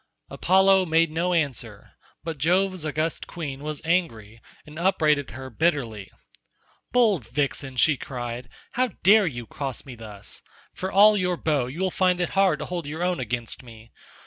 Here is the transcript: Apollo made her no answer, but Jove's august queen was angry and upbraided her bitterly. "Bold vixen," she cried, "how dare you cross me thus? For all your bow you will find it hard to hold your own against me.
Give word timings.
Apollo 0.31 0.87
made 0.87 1.09
her 1.09 1.13
no 1.13 1.31
answer, 1.31 1.91
but 2.23 2.39
Jove's 2.39 2.83
august 2.83 3.27
queen 3.27 3.61
was 3.63 3.83
angry 3.85 4.41
and 4.65 4.79
upbraided 4.79 5.29
her 5.29 5.51
bitterly. 5.51 6.09
"Bold 6.91 7.23
vixen," 7.27 7.77
she 7.77 7.97
cried, 7.97 8.49
"how 8.71 8.87
dare 9.03 9.27
you 9.27 9.45
cross 9.45 9.85
me 9.85 9.93
thus? 9.93 10.41
For 10.73 10.91
all 10.91 11.15
your 11.15 11.37
bow 11.37 11.67
you 11.67 11.81
will 11.81 11.91
find 11.91 12.19
it 12.19 12.29
hard 12.29 12.57
to 12.57 12.65
hold 12.65 12.87
your 12.87 13.03
own 13.03 13.19
against 13.19 13.61
me. 13.61 13.91